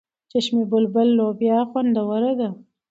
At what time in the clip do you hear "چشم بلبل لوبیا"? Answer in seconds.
0.31-1.59